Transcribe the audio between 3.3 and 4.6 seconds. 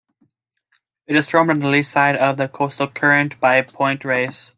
by Point Reyes.